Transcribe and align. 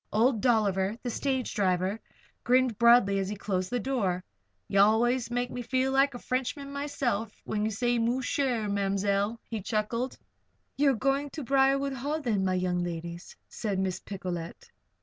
Old 0.11 0.41
Dolliver, 0.41 0.97
the 1.03 1.11
stage 1.11 1.53
driver, 1.53 1.99
grinned 2.43 2.79
broadly 2.79 3.19
as 3.19 3.29
he 3.29 3.35
closed 3.35 3.69
the 3.69 3.79
door. 3.79 4.23
"Ye 4.67 4.79
allus 4.79 5.29
make 5.29 5.51
me 5.51 5.61
feel 5.61 5.91
like 5.91 6.15
a 6.15 6.17
Frenchman 6.17 6.73
myself, 6.73 7.39
when 7.45 7.65
ye 7.65 7.69
say 7.69 7.99
'moosher,' 7.99 8.67
Ma'mzell," 8.67 9.37
he 9.47 9.61
chuckled. 9.61 10.17
"You 10.75 10.89
are 10.89 10.95
going 10.95 11.29
to 11.33 11.43
Briarwood 11.43 11.93
Hall, 11.93 12.19
then, 12.19 12.43
my 12.43 12.55
young 12.55 12.79
ladies?" 12.83 13.35
said 13.47 13.77
Miss 13.77 13.99
Picolet. 13.99 14.71